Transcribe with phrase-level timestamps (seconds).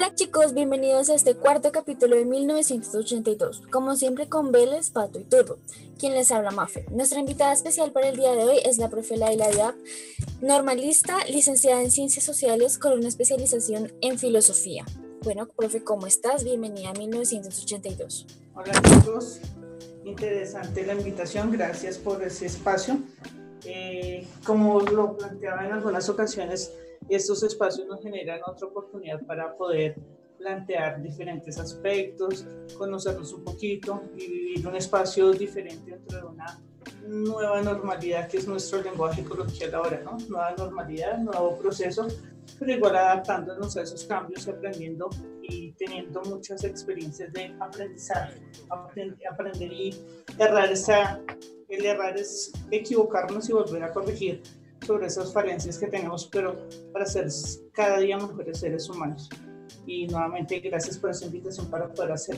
[0.00, 5.24] Hola chicos, bienvenidos a este cuarto capítulo de 1982, como siempre con Vélez, Pato y
[5.24, 5.58] Turbo,
[5.98, 6.86] quien les habla Mafe.
[6.90, 9.74] Nuestra invitada especial para el día de hoy es la profe Laila Diab,
[10.40, 14.86] normalista, licenciada en Ciencias Sociales con una especialización en Filosofía.
[15.22, 16.44] Bueno, profe, ¿cómo estás?
[16.44, 18.26] Bienvenida a 1982.
[18.54, 19.40] Hola chicos,
[20.06, 23.00] interesante la invitación, gracias por ese espacio.
[23.66, 26.72] Eh, como lo planteaba en algunas ocasiones,
[27.14, 29.96] estos espacios nos generan otra oportunidad para poder
[30.38, 32.46] plantear diferentes aspectos,
[32.76, 36.60] conocernos un poquito y vivir un espacio diferente dentro de una
[37.06, 40.16] nueva normalidad que es nuestro lenguaje coloquial ahora, ¿no?
[40.28, 42.08] Nueva normalidad, nuevo proceso,
[42.58, 45.10] pero igual adaptándonos a esos cambios y aprendiendo
[45.42, 48.40] y teniendo muchas experiencias de aprendizaje,
[48.70, 49.94] aprender y
[50.38, 50.72] errar.
[50.72, 51.20] Esa,
[51.68, 54.42] el errar es equivocarnos y volver a corregir
[54.90, 57.28] sobre esas falencias que tenemos, pero para ser
[57.72, 59.30] cada día mejores seres humanos.
[59.86, 62.36] Y nuevamente, gracias por esa invitación para poder hacer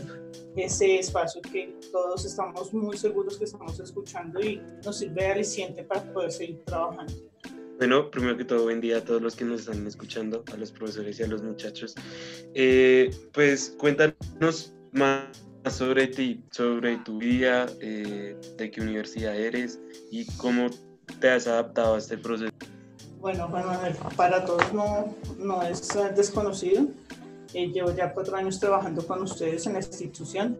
[0.54, 5.82] ese espacio que todos estamos muy seguros que estamos escuchando y nos sirve de aliciente
[5.82, 7.14] para poder seguir trabajando.
[7.78, 10.72] Bueno, primero que todo, buen día a todos los que nos están escuchando, a los
[10.72, 11.94] profesores y a los muchachos.
[12.52, 15.24] Eh, pues cuéntanos más
[15.70, 20.68] sobre ti, sobre tu vida, eh, de qué universidad eres y cómo
[21.20, 22.52] te has adaptado a este proceso?
[23.20, 23.48] Bueno,
[24.16, 26.86] para todos no, no es desconocido.
[27.54, 30.58] Eh, llevo ya cuatro años trabajando con ustedes en la institución.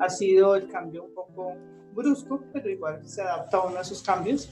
[0.00, 1.54] Ha sido el cambio un poco
[1.92, 4.48] brusco, pero igual se adapta a uno esos cambios.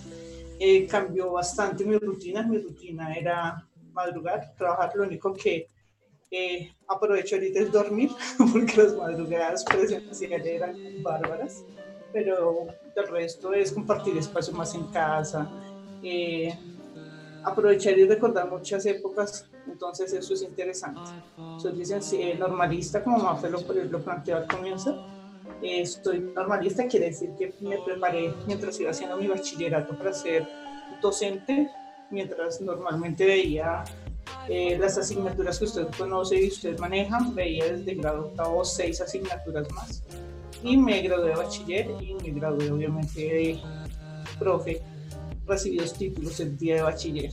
[0.60, 2.42] Eh, cambió bastante mi rutina.
[2.42, 4.92] Mi rutina era madrugar, trabajar.
[4.94, 5.66] Lo único que
[6.30, 8.10] eh, aprovecho ahorita es dormir,
[8.52, 11.64] porque las madrugadas presenciales eran bárbaras
[12.12, 15.48] pero el resto es compartir espacio más en casa,
[16.02, 16.56] eh,
[17.44, 21.10] aprovechar y recordar muchas épocas, entonces eso es interesante.
[21.58, 25.04] Soy licenciada normalista, como Mafe lo, lo planteó al comienzo.
[25.62, 30.48] Eh, estoy normalista, quiere decir que me preparé mientras iba haciendo mi bachillerato para ser
[31.02, 31.70] docente,
[32.10, 33.84] mientras normalmente veía
[34.48, 39.70] eh, las asignaturas que usted conoce y usted maneja, veía desde grado octavo seis asignaturas
[39.72, 40.02] más
[40.62, 43.60] y me gradué de bachiller y me gradué obviamente de
[44.38, 44.80] profe,
[45.46, 47.32] recibí dos títulos el día de bachiller.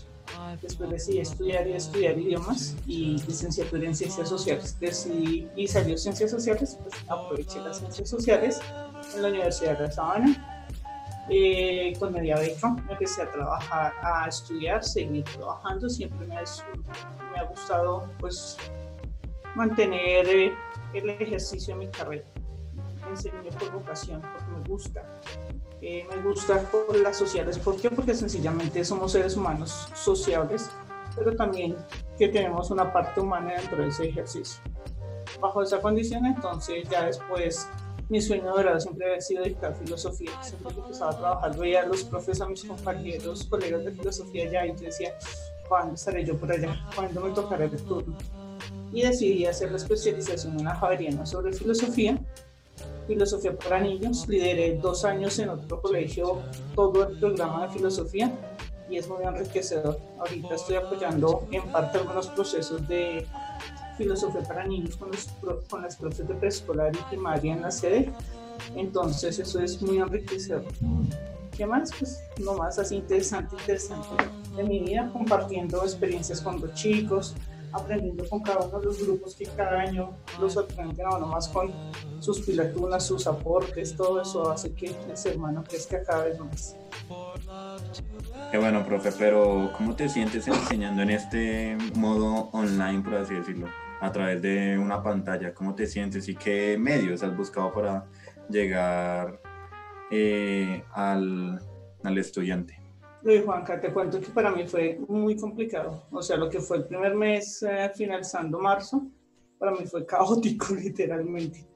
[0.62, 4.78] Después decidí estudiar y estudiar idiomas y licenciatura en ciencias sociales.
[4.80, 8.62] Decidí y salió ciencias sociales, pues aproveché las ciencias sociales
[9.16, 10.52] en la Universidad de La Sabana.
[11.30, 15.90] Eh, con media beca empecé a trabajar, a estudiar, seguir trabajando.
[15.90, 16.44] Siempre me ha,
[17.32, 18.58] me ha gustado pues
[19.56, 20.54] mantener eh,
[20.94, 22.26] el ejercicio de mi carrera
[23.10, 25.04] enseño por vocación, porque me gusta.
[25.82, 27.60] Eh, me gusta por las sociales.
[27.60, 27.90] ¿Por qué?
[27.90, 30.70] Porque sencillamente somos seres humanos sociables,
[31.16, 31.76] pero también
[32.18, 34.62] que tenemos una parte humana dentro de ese ejercicio.
[35.40, 37.68] Bajo esa condición, entonces, ya después,
[38.10, 40.32] mi sueño dorado siempre había sido dictar filosofía.
[40.42, 44.50] Siempre que empezaba a trabajar, veía a los profes, a mis compañeros, colegas de filosofía
[44.50, 45.14] ya, y yo decía,
[45.68, 46.80] ¿cuándo estaré yo por allá?
[46.96, 48.18] ¿Cuándo me tocará el turno?
[48.92, 52.18] Y decidí hacer la especialización en la Javeriana sobre filosofía
[53.08, 54.28] filosofía para niños.
[54.28, 56.42] Lideré dos años en otro colegio
[56.76, 58.32] todo el programa de filosofía
[58.90, 60.00] y es muy enriquecedor.
[60.20, 63.26] Ahorita estoy apoyando en parte algunos procesos de
[63.98, 65.28] filosofía para niños con, los,
[65.70, 68.12] con las clases de preescolar y primaria en la sede.
[68.76, 70.64] Entonces eso es muy enriquecedor.
[71.56, 71.92] ¿Qué más?
[71.98, 77.34] Pues no más así interesante, interesante de mi vida, compartiendo experiencias con los chicos,
[77.76, 81.50] aprendiendo con cada uno de los grupos que cada año los aprenden a uno más
[81.50, 81.72] con
[82.20, 86.78] sus pilatunas, sus aportes, todo eso hace que el ser humano crezca cada vez más.
[88.52, 93.68] Qué bueno, profe, pero ¿cómo te sientes enseñando en este modo online, por así decirlo,
[94.00, 95.54] a través de una pantalla?
[95.54, 98.06] ¿Cómo te sientes y qué medios has buscado para
[98.50, 99.42] llegar
[100.10, 101.60] eh, al,
[102.04, 102.85] al estudiante?
[103.26, 106.04] Luis Juanca, te cuento que para mí fue muy complicado.
[106.12, 109.02] O sea, lo que fue el primer mes eh, finalizando marzo,
[109.58, 111.68] para mí fue caótico literalmente.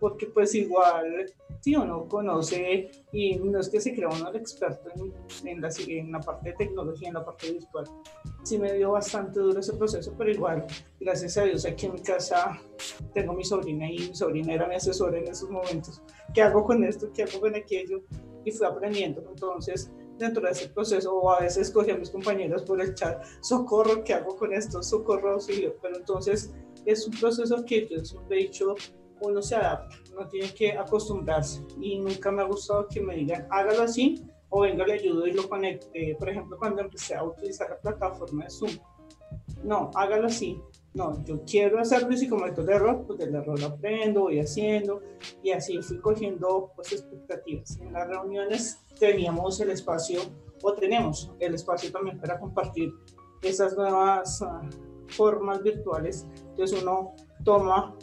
[0.00, 4.90] Porque pues igual, si uno conoce y no es que se crea uno el experto
[4.96, 7.86] en, en, la, en la parte de tecnología, en la parte virtual.
[8.42, 10.66] Sí me dio bastante duro ese proceso, pero igual,
[10.98, 12.60] gracias a Dios, aquí en mi casa
[13.14, 16.02] tengo mi sobrina y mi sobrina era mi asesora en esos momentos.
[16.34, 17.12] ¿Qué hago con esto?
[17.14, 18.02] ¿Qué hago con aquello?
[18.44, 19.24] Y fui aprendiendo.
[19.30, 23.24] Entonces, dentro de ese proceso o a veces cogí a mis compañeros por el chat,
[23.40, 24.82] socorro, ¿qué hago con esto?
[24.82, 25.76] Socorro, auxilio.
[25.82, 26.52] Pero entonces
[26.84, 28.74] es un proceso que yo siempre he dicho,
[29.20, 33.46] uno se adapta, uno tiene que acostumbrarse y nunca me ha gustado que me digan,
[33.50, 36.16] hágalo así o venga, le ayudo y lo conecte.
[36.18, 38.72] Por ejemplo, cuando empecé a utilizar la plataforma de Zoom,
[39.64, 40.60] no, hágalo así.
[40.96, 45.02] No, yo quiero hacerlo y si cometo el error, pues del error aprendo, voy haciendo
[45.42, 47.78] y así fui cogiendo pues expectativas.
[47.82, 50.22] En las reuniones teníamos el espacio
[50.62, 52.94] o tenemos el espacio también para compartir
[53.42, 54.66] esas nuevas uh,
[55.08, 56.26] formas virtuales.
[56.48, 57.12] Entonces uno
[57.44, 57.94] toma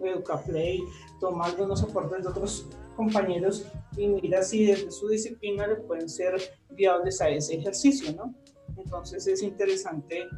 [0.00, 0.80] EducaPlay,
[1.18, 6.40] toma algunos aportes de otros compañeros y mira si desde su disciplina le pueden ser
[6.70, 8.32] viables a ese ejercicio, ¿no?
[8.76, 10.28] Entonces es interesante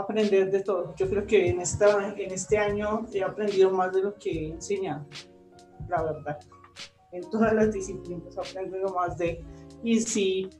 [0.00, 0.94] aprender de todo.
[0.96, 4.48] Yo creo que en, esta, en este año he aprendido más de lo que he
[4.50, 5.06] enseñado,
[5.88, 6.38] la verdad.
[7.12, 9.42] En todas las disciplinas he aprendido más de...
[9.82, 10.50] Y si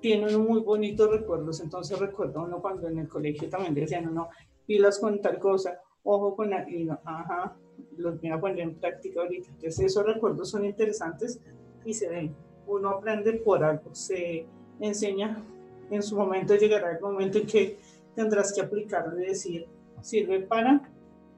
[0.00, 4.28] tiene muy bonitos recuerdos, entonces recuerdo uno cuando en el colegio también decían, no,
[4.66, 6.68] pilas con tal cosa, ojo con la...
[6.68, 7.56] Y ajá,
[7.96, 9.48] los voy a poner en práctica ahorita.
[9.48, 11.40] Entonces esos recuerdos son interesantes
[11.84, 12.34] y se ven.
[12.66, 14.46] Uno aprende por algo, se
[14.80, 15.42] enseña.
[15.90, 17.78] En su momento llegará el momento en que
[18.14, 19.66] tendrás que aplicarlo y decir,
[20.00, 20.88] sirve para,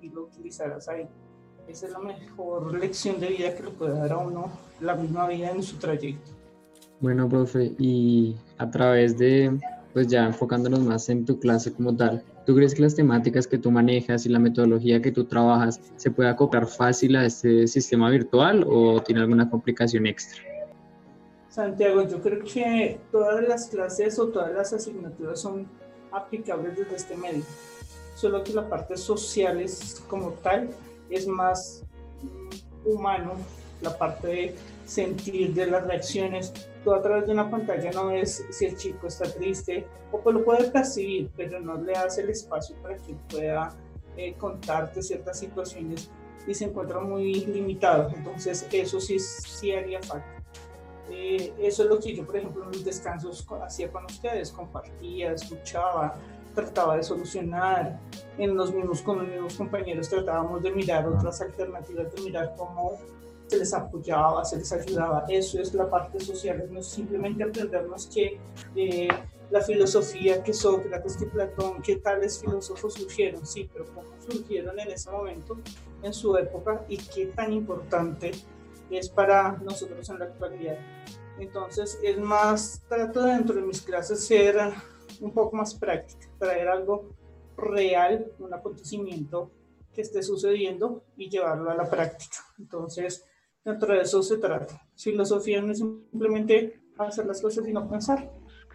[0.00, 1.06] y lo utilizarás ahí.
[1.68, 5.26] Esa es la mejor lección de vida que le puede dar a uno la misma
[5.26, 6.30] vida en su trayecto.
[7.00, 9.58] Bueno, profe, y a través de,
[9.92, 13.58] pues ya enfocándonos más en tu clase como tal, ¿tú crees que las temáticas que
[13.58, 18.08] tú manejas y la metodología que tú trabajas se puede acoplar fácil a este sistema
[18.10, 20.42] virtual o tiene alguna complicación extra?
[21.48, 25.66] Santiago, yo creo que todas las clases o todas las asignaturas son
[26.12, 27.42] aplicables desde este medio.
[28.14, 30.70] Solo que la parte social es como tal,
[31.10, 31.82] es más
[32.84, 33.32] humano,
[33.82, 34.54] la parte de
[34.86, 36.52] sentir de las reacciones.
[36.84, 40.44] Tú a través de una pantalla no ves si el chico está triste o lo
[40.44, 43.74] puede percibir, pero no le das el espacio para que pueda
[44.16, 46.10] eh, contarte ciertas situaciones
[46.46, 48.10] y se encuentra muy limitado.
[48.16, 50.35] Entonces eso sí, sí haría falta.
[51.10, 55.32] Eh, eso es lo que yo, por ejemplo, en los descansos hacía con ustedes, compartía,
[55.32, 56.14] escuchaba,
[56.54, 58.00] trataba de solucionar.
[58.38, 62.98] En los mismos, con los mismos compañeros tratábamos de mirar otras alternativas, de mirar cómo
[63.46, 65.24] se les apoyaba, se les ayudaba.
[65.28, 68.40] Eso es la parte social, no es simplemente aprendernos que
[68.74, 69.08] eh,
[69.50, 74.90] la filosofía, que Sócrates, que Platón, que tales filósofos surgieron, sí, pero cómo surgieron en
[74.90, 75.56] ese momento,
[76.02, 78.32] en su época, y qué tan importante
[78.90, 80.78] es para nosotros en la actualidad.
[81.38, 84.56] Entonces, es más, trato dentro de mis clases ser
[85.20, 87.10] un poco más práctica, traer algo
[87.56, 89.50] real, un acontecimiento
[89.92, 92.38] que esté sucediendo y llevarlo a la práctica.
[92.58, 93.26] Entonces,
[93.64, 94.80] dentro de eso se trata.
[94.94, 98.30] Filosofía no es simplemente hacer las cosas, sino pensar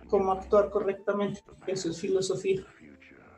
[0.10, 1.42] cómo actuar correctamente.
[1.68, 2.66] Eso es filosofía.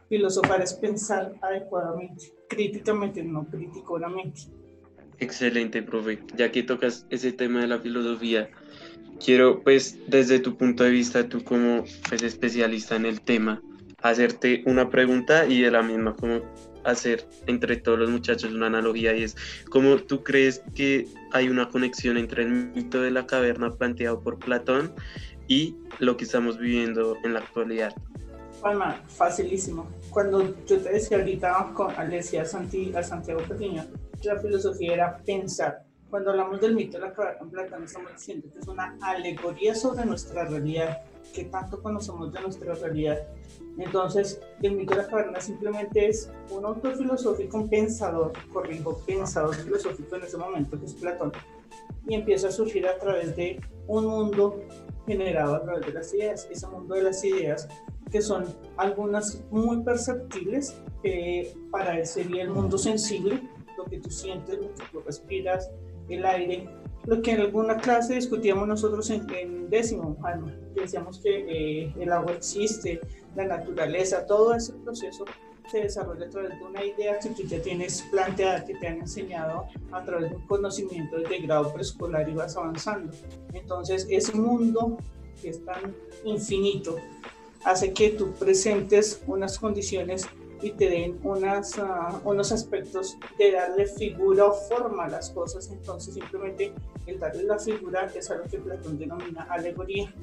[0.09, 4.41] Filosofar es pensar adecuadamente, críticamente, no criticoramente.
[5.19, 6.19] Excelente, profe.
[6.36, 8.50] Ya que tocas ese tema de la filosofía,
[9.24, 13.62] quiero, pues, desde tu punto de vista, tú como pues, especialista en el tema,
[14.01, 16.42] hacerte una pregunta y de la misma como
[16.83, 19.38] hacer entre todos los muchachos una analogía y es
[19.69, 24.38] cómo tú crees que hay una conexión entre el mito de la caverna planteado por
[24.39, 24.94] Platón
[25.48, 27.95] y lo que estamos viviendo en la actualidad.
[28.63, 29.89] Palma, facilísimo.
[30.10, 33.83] Cuando yo te decía ahorita, con, le decía a, Santiago Pequeño,
[34.24, 35.83] la filosofía era pensar.
[36.10, 40.06] Cuando hablamos del mito de la caverna Platón, estamos diciendo que es una alegoría sobre
[40.06, 41.01] nuestra realidad,
[41.33, 43.18] que tanto conocemos de nuestra realidad.
[43.77, 49.56] Entonces, el mito de la caverna simplemente es un autor filosófico, un pensador, corrijo, pensador
[49.56, 51.33] filosófico en ese momento, que es Platón,
[52.07, 54.61] y empieza a surgir a través de un mundo
[55.06, 56.47] generado a través de las ideas.
[56.49, 57.68] Ese mundo de las ideas,
[58.13, 58.45] que son
[58.77, 63.41] algunas muy perceptibles, que para él sería el mundo sensible,
[63.75, 65.71] lo que tú sientes, lo que tú respiras,
[66.09, 66.69] el aire,
[67.05, 70.15] lo que en alguna clase discutíamos nosotros en, décimo,
[70.75, 73.01] decíamos que eh, el agua existe,
[73.35, 75.25] la naturaleza, todo ese proceso
[75.71, 78.99] se desarrolla a través de una idea que tú ya tienes planteada, que te han
[78.99, 83.11] enseñado a través de un conocimiento de grado preescolar y vas avanzando.
[83.53, 84.97] Entonces, ese mundo
[85.41, 86.97] que es tan infinito
[87.65, 90.27] hace que tú presentes unas condiciones
[90.63, 95.69] y te den unas, ah, unos aspectos de darle figura o forma a las cosas.
[95.69, 96.73] Entonces, simplemente
[97.05, 100.13] el darle la figura es algo que Platón denomina alegoría.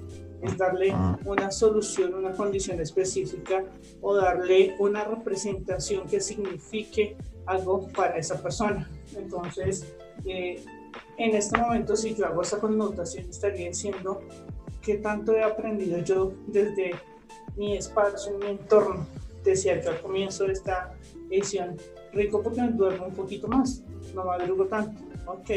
[0.40, 1.18] Es darle ah.
[1.26, 3.64] una solución, una condición específica
[4.00, 8.88] o darle una representación que signifique algo para esa persona.
[9.14, 9.92] Entonces,
[10.24, 10.64] eh,
[11.18, 14.22] en este momento, si yo hago esa connotación, estaría diciendo
[14.80, 16.92] qué tanto he aprendido yo desde
[17.56, 19.06] mi espacio, mi entorno
[19.44, 20.92] decía yo al comienzo de esta
[21.30, 21.76] edición,
[22.12, 23.82] rico porque me duermo un poquito más,
[24.14, 25.50] no madrugo tanto, ok,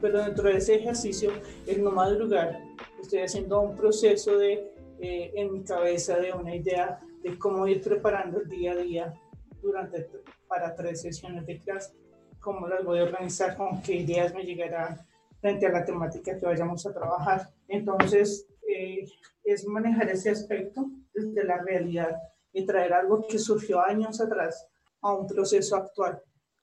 [0.00, 1.30] pero dentro de ese ejercicio,
[1.66, 2.60] el no madrugar,
[3.00, 7.82] estoy haciendo un proceso de, eh, en mi cabeza de una idea de cómo ir
[7.82, 9.14] preparando el día a día
[9.62, 10.08] durante
[10.48, 11.92] para tres sesiones de clase,
[12.40, 14.98] cómo las voy a organizar, con qué ideas me llegarán
[15.40, 17.50] frente a la temática que vayamos a trabajar.
[17.68, 19.04] Entonces, eh,
[19.44, 22.16] es manejar ese aspecto desde la realidad
[22.52, 24.66] y traer algo que surgió años atrás
[25.02, 26.20] a un proceso actual.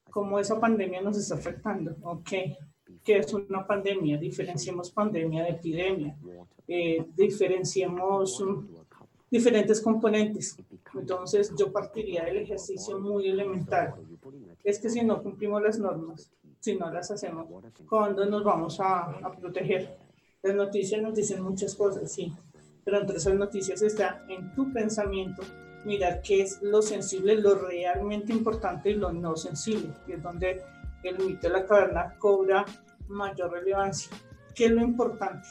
[0.10, 1.96] Cómo esa pandemia nos está afectando.
[2.04, 2.30] Ok,
[3.04, 4.18] ¿qué es una pandemia?
[4.18, 6.18] Diferenciemos pandemia de epidemia.
[6.68, 8.44] Eh, diferenciemos
[9.30, 10.58] diferentes componentes.
[10.94, 13.96] Entonces, yo partiría del ejercicio muy elemental.
[14.64, 17.48] Es que si no cumplimos las normas, si no las hacemos,
[17.88, 19.98] ¿cuándo nos vamos a, a proteger?
[20.42, 22.34] Las noticias nos dicen muchas cosas, sí,
[22.88, 25.44] pero entre esas noticias está en tu pensamiento
[25.84, 30.64] mirar qué es lo sensible, lo realmente importante y lo no sensible, y es donde
[31.04, 32.66] el mito de la caverna cobra
[33.10, 34.16] mayor relevancia.
[34.56, 35.50] ¿Qué es lo importante?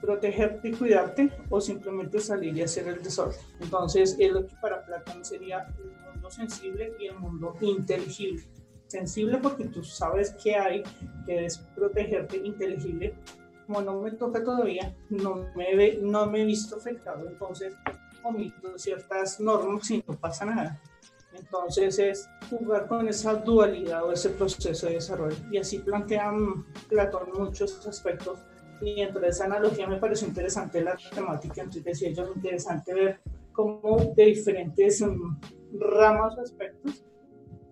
[0.00, 3.38] protegerte y cuidarte o simplemente salir y hacer el desorden.
[3.60, 8.42] Entonces, es lo que para Platón sería el mundo sensible y el mundo inteligible.
[8.88, 10.82] Sensible porque tú sabes qué hay,
[11.24, 13.14] que es protegerte, inteligible.
[13.72, 17.74] Como no me toca todavía, no me, ve, no me he visto afectado, entonces
[18.22, 20.78] omito ciertas normas y no pasa nada.
[21.32, 25.38] Entonces es jugar con esa dualidad o ese proceso de desarrollo.
[25.50, 28.40] Y así plantean Platón muchos aspectos
[28.82, 33.20] y dentro de esa analogía me pareció interesante la temática, entonces decía yo, interesante ver
[33.52, 35.40] cómo de diferentes um,
[35.78, 37.06] ramas o aspectos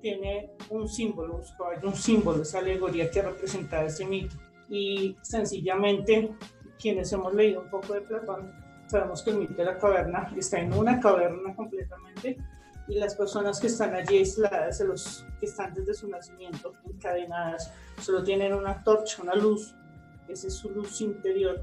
[0.00, 1.42] tiene un símbolo,
[1.83, 4.37] un símbolo, esa alegoría que representa ese mito.
[4.70, 6.32] Y sencillamente,
[6.80, 8.52] quienes hemos leído un poco de Platón,
[8.86, 12.38] sabemos que el mito de la caverna está en una caverna completamente
[12.88, 18.24] y las personas que están allí aisladas, los que están desde su nacimiento, encadenadas, solo
[18.24, 19.74] tienen una torcha, una luz
[20.32, 21.60] esa es su luz interior.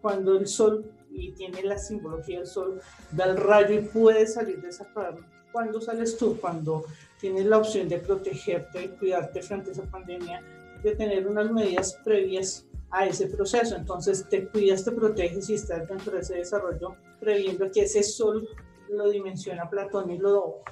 [0.00, 2.80] Cuando el sol, y tiene la simbología del sol,
[3.12, 5.26] da el rayo y puede salir de esa caverna.
[5.52, 6.38] ¿Cuándo sales tú?
[6.40, 6.84] Cuando
[7.20, 10.42] tienes la opción de protegerte y cuidarte frente a esa pandemia,
[10.82, 13.76] de tener unas medidas previas a ese proceso.
[13.76, 18.48] Entonces te cuidas, te proteges y estás dentro de ese desarrollo, previendo que ese sol
[18.88, 20.62] lo dimensiona Platón y lo,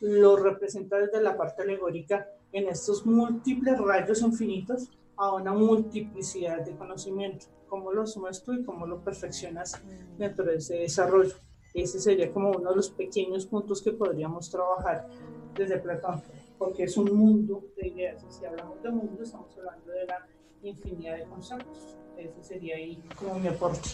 [0.00, 6.76] lo representa desde la parte alegórica en estos múltiples rayos infinitos a una multiplicidad de
[6.76, 7.46] conocimiento.
[7.68, 9.80] ¿Cómo lo asumes tú y cómo lo perfeccionas
[10.18, 11.34] dentro de ese desarrollo?
[11.72, 15.08] Ese sería como uno de los pequeños puntos que podríamos trabajar
[15.54, 16.22] desde Platón,
[16.64, 18.24] porque es un mundo de ideas.
[18.30, 20.26] Si hablamos de mundo, estamos hablando de la
[20.62, 21.96] infinidad de conceptos.
[22.16, 23.90] Ese sería ahí como mi aporte.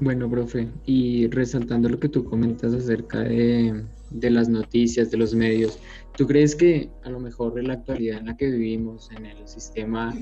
[0.00, 5.34] Bueno, profe, y resaltando lo que tú comentas acerca de, de, las noticias, de los
[5.34, 5.78] medios,
[6.16, 9.48] ¿tú crees que a lo mejor en la actualidad en la que vivimos, en el
[9.48, 10.14] sistema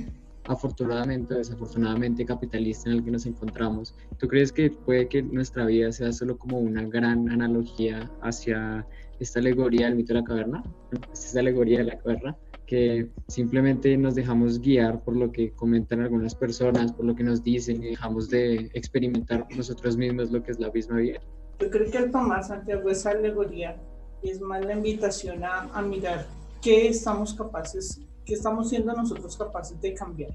[0.44, 5.66] afortunadamente o desafortunadamente capitalista en el que nos encontramos, ¿tú crees que puede que nuestra
[5.66, 8.86] vida sea solo como una gran analogía hacia
[9.18, 10.62] esta alegoría del mito de la caverna?
[11.12, 16.34] Esta alegoría de la caverna, que simplemente nos dejamos guiar por lo que comentan algunas
[16.34, 20.60] personas, por lo que nos dicen y dejamos de experimentar nosotros mismos lo que es
[20.60, 21.20] la misma vida.
[21.58, 23.76] Yo creo que el tomar Santiago esa alegoría
[24.22, 26.26] es más la invitación a, a mirar
[26.62, 28.00] qué estamos capaces
[28.30, 30.30] que estamos siendo nosotros capaces de cambiar.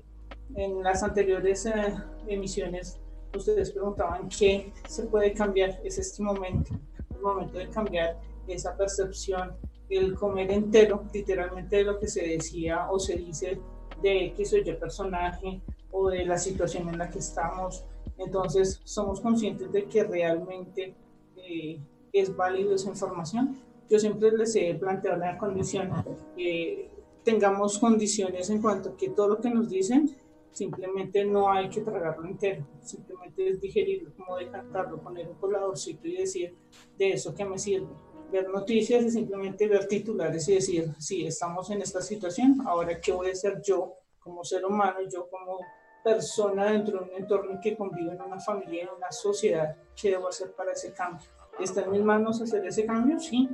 [0.54, 1.96] En las anteriores eh,
[2.28, 3.00] emisiones,
[3.34, 5.80] ustedes preguntaban qué se puede cambiar.
[5.82, 6.74] Es este momento,
[7.16, 9.54] el momento de cambiar esa percepción,
[9.90, 13.62] el comer entero, literalmente de lo que se decía o se dice
[14.02, 17.86] de X o Y personaje o de la situación en la que estamos.
[18.18, 20.94] Entonces, somos conscientes de que realmente
[21.38, 21.80] eh,
[22.12, 23.58] es válido esa información.
[23.90, 25.94] Yo siempre les he planteado la condición.
[26.36, 26.90] Eh,
[27.26, 30.16] tengamos condiciones en cuanto a que todo lo que nos dicen
[30.52, 36.16] simplemente no hay que tragarlo entero, simplemente es digerirlo, como decantarlo, poner un coladorcito y
[36.16, 36.56] decir
[36.98, 37.90] de eso que me sirve.
[38.32, 43.12] Ver noticias y simplemente ver titulares y decir, sí, estamos en esta situación, ahora qué
[43.12, 45.60] voy a hacer yo como ser humano, yo como
[46.06, 50.30] persona dentro de un entorno que convive en una familia, en una sociedad, ¿qué debo
[50.30, 51.28] hacer para ese cambio?
[51.60, 53.20] ¿Está en mis manos hacer ese cambio?
[53.20, 53.50] Sí,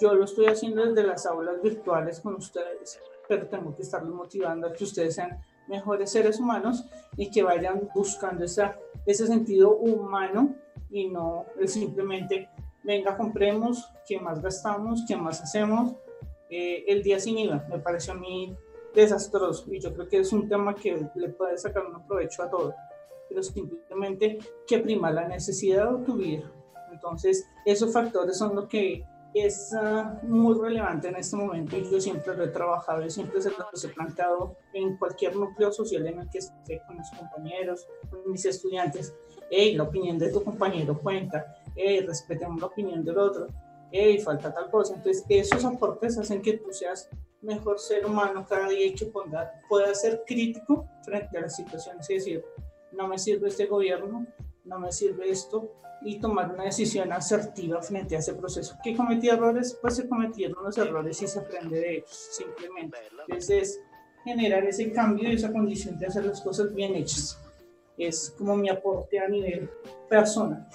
[0.00, 4.66] yo lo estoy haciendo desde las aulas virtuales con ustedes pero tengo que estarlos motivando
[4.66, 6.84] a que ustedes sean mejores seres humanos
[7.16, 10.54] y que vayan buscando esa, ese sentido humano
[10.90, 12.48] y no simplemente,
[12.82, 15.04] venga, compremos, ¿qué más gastamos?
[15.08, 15.94] ¿Qué más hacemos?
[16.50, 18.56] Eh, el día sin IVA me pareció a mí
[18.94, 22.50] desastroso y yo creo que es un tema que le puede sacar un provecho a
[22.50, 22.74] todos,
[23.28, 26.50] pero simplemente que prima la necesidad de tu vida.
[26.92, 32.00] Entonces, esos factores son lo que es ah, muy relevante en este momento y yo
[32.00, 36.20] siempre lo he trabajado, y siempre se lo he planteado en cualquier núcleo social en
[36.20, 39.14] el que esté con mis compañeros, con mis estudiantes.
[39.50, 41.56] Hey, la opinión de tu compañero cuenta.
[41.74, 43.48] Hey, respetemos la opinión del otro.
[43.90, 44.94] hey, falta tal cosa.
[44.94, 47.08] Entonces, esos aportes hacen que tú seas
[47.42, 49.12] mejor ser humano cada día y que
[49.68, 52.44] pueda ser crítico frente a las situaciones y decir,
[52.92, 54.26] no me sirve este gobierno,
[54.64, 55.70] no me sirve esto,
[56.04, 58.76] y tomar una decisión asertiva frente a ese proceso.
[58.82, 59.76] ¿Qué cometí errores?
[59.80, 62.98] Pues se cometieron los errores y se aprende de ellos, simplemente.
[63.26, 63.80] Entonces,
[64.22, 67.38] generar ese cambio y esa condición de hacer las cosas bien hechas.
[67.96, 69.70] Es como mi aporte a nivel
[70.08, 70.68] personal.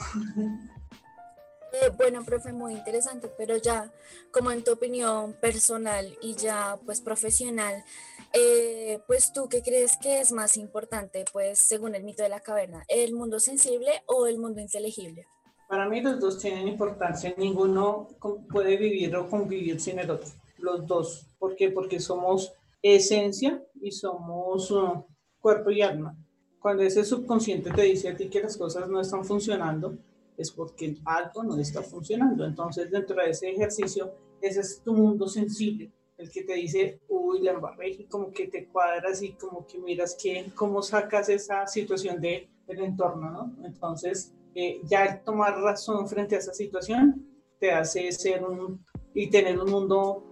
[1.72, 3.91] Eh, bueno, profe, muy interesante, pero ya
[4.31, 7.84] como en tu opinión personal y ya pues profesional,
[8.33, 12.39] eh, pues tú qué crees que es más importante, pues según el mito de la
[12.39, 15.25] caverna, el mundo sensible o el mundo inteligible?
[15.67, 18.07] Para mí los dos tienen importancia, ninguno
[18.51, 21.27] puede vivir o convivir sin el otro, los dos.
[21.38, 21.69] ¿Por qué?
[21.69, 25.03] Porque somos esencia y somos uh,
[25.39, 26.17] cuerpo y alma.
[26.59, 29.98] Cuando ese subconsciente te dice a ti que las cosas no están funcionando,
[30.38, 32.45] es porque algo no está funcionando.
[32.45, 37.40] Entonces, dentro de ese ejercicio, ese es tu mundo sensible, el que te dice, uy,
[37.40, 41.66] la embarré, y como que te cuadras y como que miras que, cómo sacas esa
[41.66, 43.66] situación de, del entorno, ¿no?
[43.66, 47.26] Entonces, eh, ya el tomar razón frente a esa situación
[47.58, 50.26] te hace ser un, y tener un mundo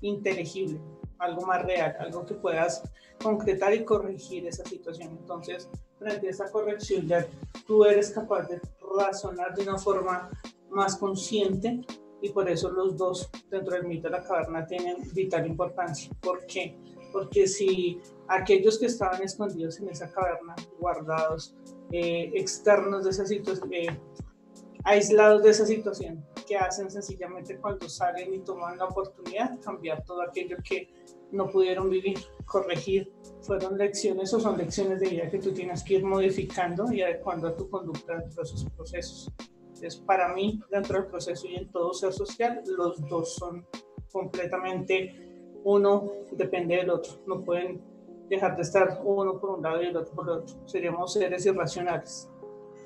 [0.00, 0.80] inteligible,
[1.20, 2.82] algo más real, algo que puedas
[3.22, 5.10] concretar y corregir esa situación.
[5.20, 5.68] Entonces,
[6.00, 7.24] frente a esa corrección, ya
[7.64, 8.60] tú eres capaz de
[8.98, 10.30] razonar de una forma
[10.68, 11.84] más consciente
[12.20, 16.10] y por eso los dos dentro del mito de la caverna tienen vital importancia.
[16.20, 16.76] ¿Por qué?
[17.12, 21.54] Porque si aquellos que estaban escondidos en esa caverna, guardados,
[21.90, 23.98] eh, externos de esa situación, eh,
[24.84, 30.22] aislados de esa situación, que hacen sencillamente cuando salen y toman la oportunidad, cambiar todo
[30.22, 30.88] aquello que
[31.30, 33.12] no pudieron vivir, corregir.
[33.42, 37.48] Fueron lecciones o son lecciones de vida que tú tienes que ir modificando y adecuando
[37.48, 39.32] a tu conducta dentro de esos procesos.
[39.78, 43.64] Entonces, para mí, dentro del proceso y en todo ser social, los dos son
[44.10, 45.14] completamente,
[45.62, 47.12] uno depende del otro.
[47.28, 47.80] No pueden
[48.28, 50.66] dejar de estar uno por un lado y el otro por el otro.
[50.66, 52.28] Seríamos seres irracionales.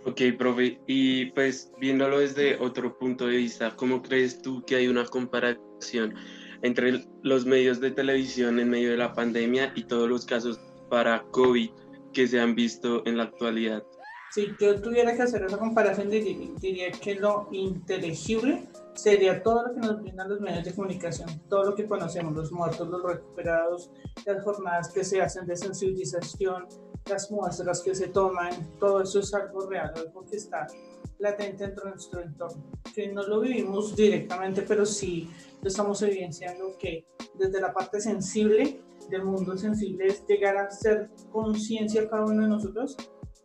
[0.04, 4.88] Ok, profe, y pues viéndolo desde otro punto de vista, ¿cómo crees tú que hay
[4.88, 6.14] una comparación
[6.60, 11.22] entre los medios de televisión en medio de la pandemia y todos los casos para
[11.30, 11.70] COVID
[12.12, 13.82] que se han visto en la actualidad?
[14.32, 19.80] Si yo tuviera que hacer esa comparación, diría que lo inteligible sería todo lo que
[19.80, 23.90] nos brindan los medios de comunicación, todo lo que conocemos, los muertos, los recuperados,
[24.24, 26.66] las jornadas que se hacen de sensibilización,
[27.10, 30.66] las muestras que se toman, todo eso es algo real, algo que está
[31.18, 32.64] latente dentro de nuestro entorno,
[32.94, 38.80] que no lo vivimos directamente, pero sí lo estamos evidenciando que desde la parte sensible
[39.10, 42.96] del mundo sensible es llegar a ser conciencia cada uno de nosotros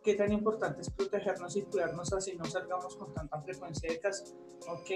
[0.08, 4.34] qué tan importante es protegernos y cuidarnos así no salgamos con tanta frecuencia de casos.
[4.66, 4.90] Ok,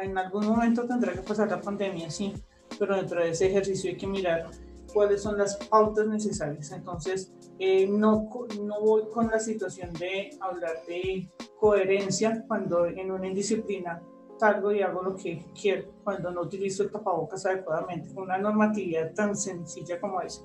[0.00, 2.32] en algún momento tendrá que pasar la pandemia, sí,
[2.78, 4.50] pero dentro de ese ejercicio hay que mirar
[4.94, 6.72] cuáles son las pautas necesarias.
[6.72, 8.30] Entonces, eh, no,
[8.62, 14.00] no voy con la situación de hablar de coherencia cuando en una indisciplina
[14.38, 19.36] salgo y hago lo que quiero, cuando no utilizo el tapabocas adecuadamente, una normatividad tan
[19.36, 20.40] sencilla como esa.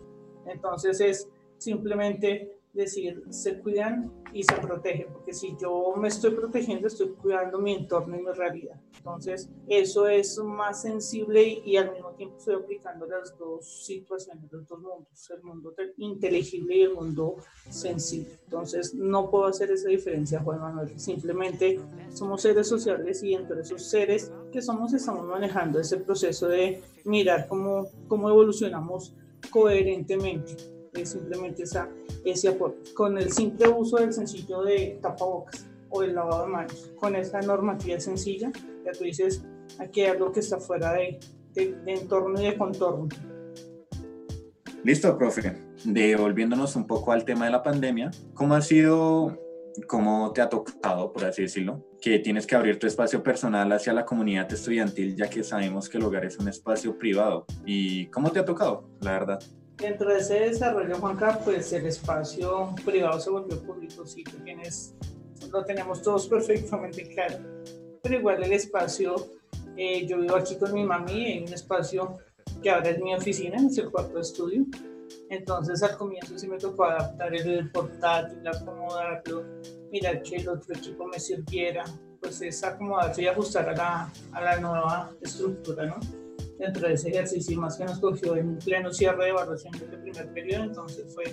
[0.47, 6.87] Entonces, es simplemente decir, se cuidan y se protegen, porque si yo me estoy protegiendo,
[6.87, 8.79] estoy cuidando mi entorno y mi realidad.
[8.97, 14.67] Entonces, eso es más sensible y, al mismo tiempo estoy aplicando las dos situaciones, los
[14.67, 17.35] dos mundos, el mundo inteligible y el mundo
[17.69, 18.39] sensible.
[18.45, 20.97] Entonces, no puedo hacer esa diferencia, Juan Manuel.
[20.99, 21.79] Simplemente
[22.13, 27.47] somos seres sociales y entre esos seres que somos estamos manejando ese proceso de mirar
[27.47, 29.13] cómo, cómo evolucionamos
[29.49, 31.89] coherentemente es simplemente esa,
[32.25, 32.93] ese aporte.
[32.93, 37.41] Con el simple uso del sencillo de tapabocas o el lavado de manos, con esa
[37.41, 38.51] normativa sencilla,
[38.85, 39.43] ya tú dices,
[39.79, 41.19] aquí hay algo que está fuera de,
[41.53, 43.09] de, entorno y de contorno.
[44.83, 45.53] Listo, profe.
[45.83, 49.37] Devolviéndonos un poco al tema de la pandemia, ¿cómo ha sido,
[49.87, 53.93] cómo te ha tocado, por así decirlo, que tienes que abrir tu espacio personal hacia
[53.93, 57.45] la comunidad estudiantil, ya que sabemos que el hogar es un espacio privado?
[57.65, 59.39] ¿Y cómo te ha tocado, la verdad?
[59.81, 64.93] Dentro de ese desarrollo, Juanca, pues el espacio privado se volvió público, sí, tienes,
[65.51, 67.39] lo tenemos todos perfectamente claro.
[68.03, 69.15] Pero igual el espacio,
[69.75, 72.19] eh, yo vivo aquí con mi mami en un espacio
[72.61, 74.65] que ahora es mi oficina, es el cuarto estudio.
[75.31, 79.45] Entonces al comienzo sí me tocó adaptar el portátil, acomodarlo,
[79.91, 81.83] mirar que el otro equipo me sirviera,
[82.19, 86.20] pues es acomodarse y ajustar a la, a la nueva estructura, ¿no?
[86.61, 90.31] Dentro de ese ejercicio, más que nos cogió en pleno cierre de evaluación del primer
[90.31, 91.23] periodo, entonces fue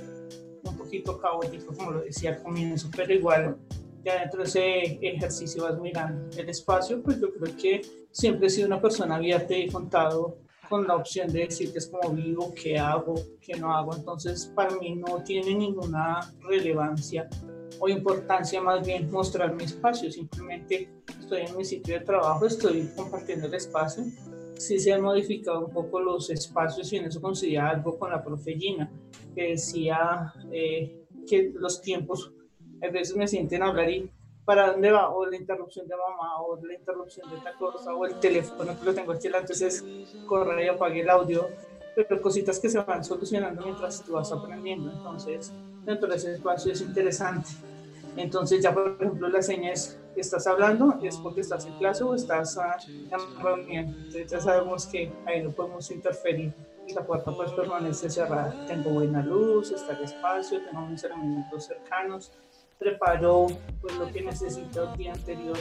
[0.64, 3.58] un poquito caótico, como lo decía al comienzo, pero igual
[4.04, 8.50] ya dentro de ese ejercicio vas mirando el espacio, pues yo creo que siempre he
[8.50, 10.38] sido una persona abierta y contado
[10.68, 13.94] con la opción de decir que es como vivo, qué hago, qué no hago.
[13.94, 17.28] Entonces, para mí no tiene ninguna relevancia
[17.80, 20.10] o importancia más bien mostrar mi espacio.
[20.10, 24.04] Simplemente estoy en mi sitio de trabajo, estoy compartiendo el espacio.
[24.58, 28.22] Sí se han modificado un poco los espacios y en eso coincidía algo con la
[28.22, 28.90] profe Gina,
[29.34, 32.32] que decía eh, que los tiempos
[32.82, 34.10] a veces me sienten a hablar y
[34.44, 38.06] para dónde va, o la interrupción de mamá, o la interrupción de esta cosa, o
[38.06, 39.84] el teléfono que lo tengo aquí entonces
[40.26, 41.48] corre y apague el audio,
[41.94, 44.90] pero cositas que se van solucionando mientras tú vas aprendiendo.
[44.90, 45.52] Entonces,
[45.84, 47.50] dentro de ese espacio es interesante.
[48.16, 52.14] Entonces, ya por ejemplo, la seña es estás hablando, es porque estás en clase o
[52.14, 53.86] estás ah, en reunión.
[53.86, 56.52] Entonces, ya sabemos que ahí no podemos interferir.
[56.94, 58.66] La puerta pues permanece cerrada.
[58.66, 62.32] Tengo buena luz, está el espacio, tengo mis elementos cercanos
[62.78, 63.48] preparo
[63.80, 65.58] pues, lo que necesito el día anterior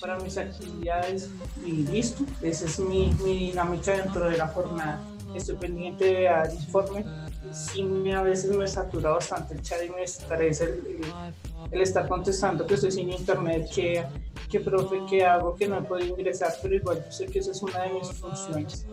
[0.00, 1.30] para mis actividades
[1.64, 2.24] y listo.
[2.42, 5.00] Esa es mi, mi dinámica dentro de la jornada.
[5.34, 7.04] Estoy pendiente de dar informe.
[7.52, 12.66] Sí, a veces me satura bastante el chat y me estresa el, el, estar contestando
[12.66, 14.04] que estoy sin internet, que,
[14.50, 17.62] que profe, que hago, que no puedo ingresar, pero igual yo sé que esa es
[17.62, 18.86] una de mis funciones.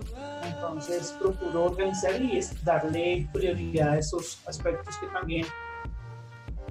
[0.43, 5.45] Entonces procuro organizar y darle prioridad a esos aspectos que también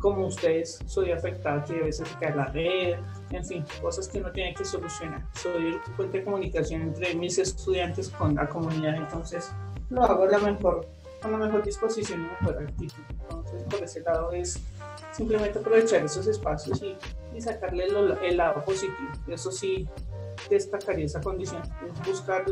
[0.04, 2.98] como ustedes, soy afectada que a veces cae la red,
[3.30, 5.26] en fin, cosas que uno tiene que solucionar.
[5.32, 9.50] Soy el puente de comunicación entre mis estudiantes con la comunidad, entonces
[9.88, 10.86] lo hago la mejor,
[11.22, 13.02] con la mejor disposición y mejor actitud.
[13.08, 14.60] Entonces, por ese lado es
[15.12, 16.96] simplemente aprovechar esos espacios y,
[17.34, 17.86] y sacarle
[18.22, 19.10] el lado positivo.
[19.28, 19.88] Eso sí,
[20.48, 22.44] destacaría esa condición, es buscar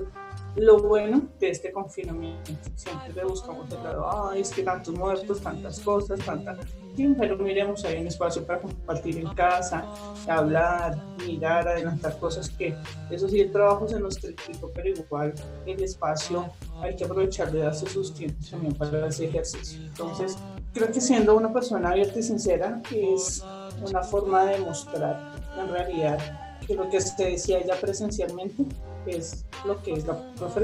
[0.56, 2.52] lo bueno de este confinamiento.
[2.74, 6.58] Siempre le buscamos el lado, ay, es que tantos muertos, tantas cosas, tantas...
[6.94, 9.82] Pero miremos, hay un espacio para compartir en casa,
[10.28, 12.76] hablar, mirar, adelantar cosas que,
[13.10, 15.32] eso sí, el trabajo se nos triplicó, pero igual
[15.64, 16.50] el espacio
[16.82, 19.80] hay que aprovechar de darse sus tiempos también para ese ejercicio.
[19.80, 20.36] Entonces,
[20.72, 23.42] creo que siendo una persona abierta y sincera es
[23.86, 26.18] una forma de mostrar en realidad
[26.66, 28.64] que lo que se decía ya presencialmente
[29.06, 30.60] es lo que es la profe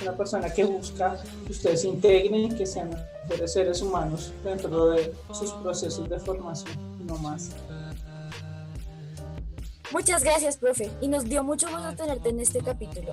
[0.00, 2.90] una persona que busca que ustedes integren, que sean
[3.28, 7.50] mejores seres humanos dentro de sus procesos de formación, no más.
[9.92, 13.12] Muchas gracias, profe, y nos dio mucho gusto tenerte en este capítulo.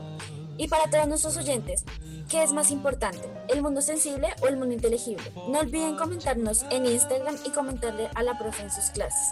[0.59, 1.85] Y para todos nuestros oyentes,
[2.27, 5.31] ¿qué es más importante, el mundo sensible o el mundo inteligible?
[5.47, 9.29] No olviden comentarnos en Instagram y comentarle a la profe en sus clases.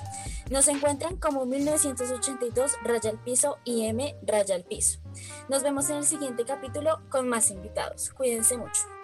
[0.49, 4.99] Nos encuentran como 1982 raya al piso IM raya al piso.
[5.49, 8.09] Nos vemos en el siguiente capítulo con más invitados.
[8.11, 8.96] Cuídense mucho.